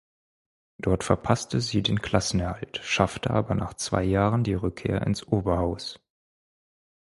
Dort 0.79 1.03
verpasste 1.03 1.59
sie 1.61 1.83
den 1.83 2.01
Klassenerhalt, 2.01 2.79
schaffte 2.83 3.29
aber 3.29 3.53
nach 3.53 3.75
zwei 3.75 4.01
Jahren 4.03 4.43
die 4.43 4.55
Rückkehr 4.55 5.03
ins 5.05 5.27
Oberhaus. 5.27 5.99